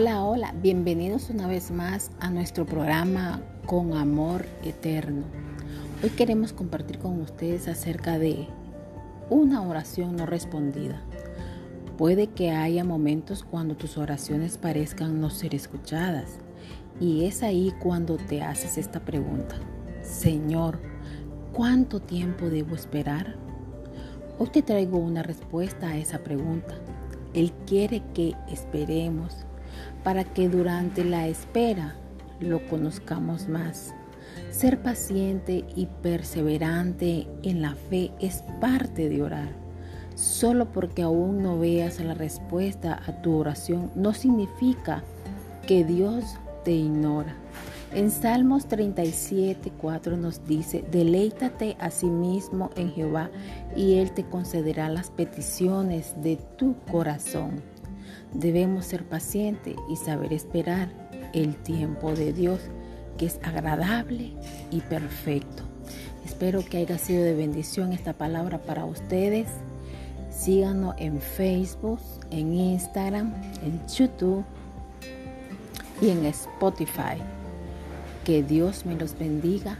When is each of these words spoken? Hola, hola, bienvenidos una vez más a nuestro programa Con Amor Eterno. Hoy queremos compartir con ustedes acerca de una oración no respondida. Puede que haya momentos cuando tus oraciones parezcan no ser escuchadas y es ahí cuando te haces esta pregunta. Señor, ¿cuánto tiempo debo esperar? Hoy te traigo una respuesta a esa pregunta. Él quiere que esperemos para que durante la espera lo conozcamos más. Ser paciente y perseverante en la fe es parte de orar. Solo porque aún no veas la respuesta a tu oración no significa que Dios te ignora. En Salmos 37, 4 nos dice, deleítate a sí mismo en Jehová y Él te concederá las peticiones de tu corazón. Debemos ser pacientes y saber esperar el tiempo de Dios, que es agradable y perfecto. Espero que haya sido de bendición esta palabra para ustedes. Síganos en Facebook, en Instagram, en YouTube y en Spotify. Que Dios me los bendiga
Hola, 0.00 0.24
hola, 0.24 0.54
bienvenidos 0.62 1.28
una 1.28 1.46
vez 1.46 1.70
más 1.70 2.10
a 2.20 2.30
nuestro 2.30 2.64
programa 2.64 3.42
Con 3.66 3.92
Amor 3.92 4.46
Eterno. 4.64 5.24
Hoy 6.02 6.08
queremos 6.08 6.54
compartir 6.54 6.98
con 6.98 7.20
ustedes 7.20 7.68
acerca 7.68 8.18
de 8.18 8.46
una 9.28 9.60
oración 9.60 10.16
no 10.16 10.24
respondida. 10.24 11.02
Puede 11.98 12.28
que 12.28 12.50
haya 12.50 12.82
momentos 12.82 13.44
cuando 13.44 13.76
tus 13.76 13.98
oraciones 13.98 14.56
parezcan 14.56 15.20
no 15.20 15.28
ser 15.28 15.54
escuchadas 15.54 16.38
y 16.98 17.26
es 17.26 17.42
ahí 17.42 17.70
cuando 17.78 18.16
te 18.16 18.40
haces 18.40 18.78
esta 18.78 19.00
pregunta. 19.00 19.56
Señor, 20.00 20.78
¿cuánto 21.52 22.00
tiempo 22.00 22.46
debo 22.46 22.74
esperar? 22.74 23.36
Hoy 24.38 24.48
te 24.48 24.62
traigo 24.62 24.96
una 24.96 25.22
respuesta 25.22 25.88
a 25.88 25.98
esa 25.98 26.20
pregunta. 26.20 26.74
Él 27.34 27.52
quiere 27.66 28.02
que 28.14 28.34
esperemos 28.48 29.44
para 30.02 30.24
que 30.24 30.48
durante 30.48 31.04
la 31.04 31.28
espera 31.28 31.96
lo 32.40 32.66
conozcamos 32.68 33.48
más. 33.48 33.94
Ser 34.50 34.82
paciente 34.82 35.64
y 35.76 35.86
perseverante 35.86 37.26
en 37.42 37.62
la 37.62 37.74
fe 37.74 38.10
es 38.20 38.42
parte 38.60 39.08
de 39.08 39.22
orar. 39.22 39.48
Solo 40.14 40.70
porque 40.72 41.02
aún 41.02 41.42
no 41.42 41.58
veas 41.58 42.00
la 42.00 42.14
respuesta 42.14 43.00
a 43.06 43.22
tu 43.22 43.34
oración 43.36 43.90
no 43.94 44.12
significa 44.12 45.02
que 45.66 45.84
Dios 45.84 46.24
te 46.64 46.72
ignora. 46.72 47.36
En 47.92 48.10
Salmos 48.10 48.66
37, 48.66 49.72
4 49.76 50.16
nos 50.16 50.46
dice, 50.46 50.84
deleítate 50.92 51.76
a 51.80 51.90
sí 51.90 52.06
mismo 52.06 52.70
en 52.76 52.92
Jehová 52.92 53.30
y 53.74 53.94
Él 53.94 54.12
te 54.12 54.24
concederá 54.24 54.88
las 54.88 55.10
peticiones 55.10 56.14
de 56.22 56.36
tu 56.56 56.76
corazón. 56.90 57.62
Debemos 58.32 58.86
ser 58.86 59.04
pacientes 59.04 59.76
y 59.88 59.96
saber 59.96 60.32
esperar 60.32 60.88
el 61.32 61.56
tiempo 61.56 62.12
de 62.14 62.32
Dios, 62.32 62.60
que 63.18 63.26
es 63.26 63.38
agradable 63.42 64.32
y 64.70 64.80
perfecto. 64.80 65.64
Espero 66.24 66.64
que 66.64 66.78
haya 66.78 66.98
sido 66.98 67.24
de 67.24 67.34
bendición 67.34 67.92
esta 67.92 68.12
palabra 68.12 68.58
para 68.58 68.84
ustedes. 68.84 69.48
Síganos 70.30 70.94
en 70.98 71.20
Facebook, 71.20 72.00
en 72.30 72.54
Instagram, 72.54 73.34
en 73.62 73.80
YouTube 73.88 74.44
y 76.00 76.10
en 76.10 76.24
Spotify. 76.26 77.18
Que 78.24 78.42
Dios 78.42 78.86
me 78.86 78.94
los 78.94 79.18
bendiga 79.18 79.76